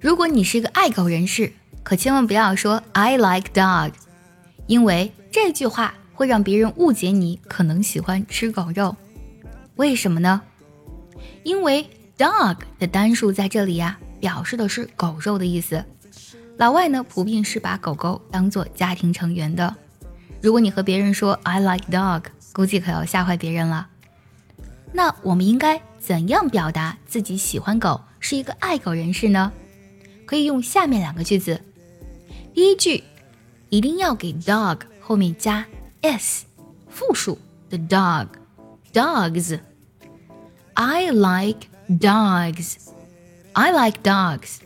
[0.00, 1.52] 如果你是一个爱狗人士，
[1.82, 3.92] 可千万不要说 I like dog，
[4.66, 8.96] 因为这句话会让别人误解你可能喜欢吃狗肉。
[9.76, 10.40] 为什么呢？
[11.42, 11.86] 因为
[12.16, 15.84] dog 的单数在这里呀，表示的是狗肉的意思。
[16.56, 19.76] 老外呢，普遍是把狗狗当做家庭成员的。
[20.40, 22.22] 如果你和别人说 I like dog，
[22.54, 23.86] 估计可要吓坏别人了。
[24.94, 29.52] 那我们应该怎样表达自己喜欢狗，是一个爱狗人士呢？
[30.30, 31.60] 可以用下面两个句子。
[32.54, 33.02] 第一句
[33.68, 35.66] 一定要给 dog 后面加
[36.02, 36.46] s，
[36.88, 37.36] 复数
[37.68, 38.28] the dog
[38.92, 39.58] dogs。
[40.74, 42.76] I like dogs.
[43.54, 44.58] I like dogs.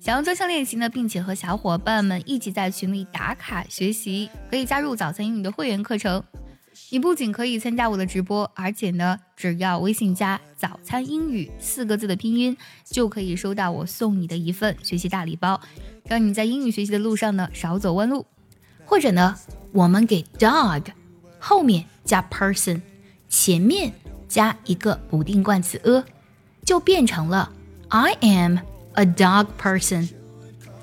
[0.00, 6.20] 想要专项练习呢，并且和小伙伴们一起在群里打卡学习，可以加入早餐英语的会员课程。
[6.90, 15.60] 你不仅可以参加我的直播，而且呢，只要微信加“早餐英语”四个字的拼音，就可以收到我送你的一份学习大礼包，
[16.04, 18.26] 让你在英语学习的路上呢少走弯路。
[18.84, 19.36] 或者呢，
[19.72, 20.82] 我们给 dog
[21.38, 22.80] 后面加 person，
[23.28, 23.92] 前面
[24.28, 26.04] 加一个不定冠词 a，
[26.64, 27.52] 就变成了
[27.88, 28.58] I am
[28.94, 30.10] a dog person。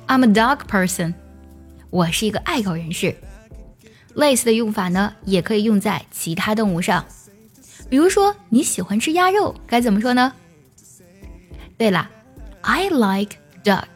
[0.08, 1.14] I'm a dog person。
[1.90, 3.16] 我是一个爱狗人士。
[4.16, 7.06] 类似的用法呢，也可以用在其他动物上。
[7.90, 10.34] 比如说你喜欢吃鸭肉，该怎么说呢？
[11.78, 12.10] 对了
[12.62, 13.88] ，I like duck。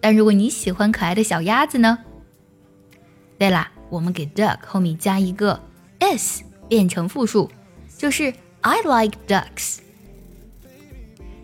[0.00, 1.98] 但如果你喜欢可爱的小鸭子呢？
[3.38, 5.60] 对啦，我们给 duck 后面加一个
[5.98, 7.50] s，变成复数，
[7.96, 9.78] 就是 I like ducks。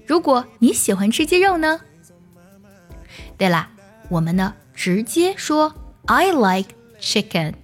[0.06, 1.80] 如果你喜欢吃鸡肉呢？
[3.36, 3.70] 对啦，
[4.08, 5.74] 我们呢直接说
[6.06, 6.79] I like。
[7.00, 7.54] chicken。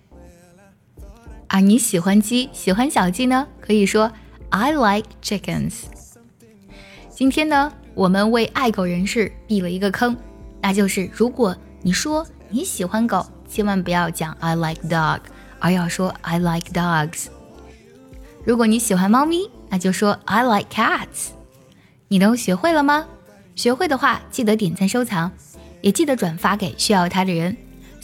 [1.48, 3.46] 而你喜欢鸡，喜欢小鸡呢？
[3.60, 4.10] 可以说
[4.50, 5.84] I like chickens。
[7.10, 10.16] 今天呢，我们为爱狗人士避了一个坑，
[10.60, 15.20] 那就是如果你说你喜欢狗，千万不要讲 I like dog，
[15.60, 17.26] 而要说 I like dogs。
[18.44, 21.28] 如果你喜欢猫咪，那就说 I like cats。
[22.08, 23.06] 你都学会了吗？
[23.54, 25.32] 学会的话，记得点赞收藏，
[25.80, 27.56] 也记得转发给需要它的人。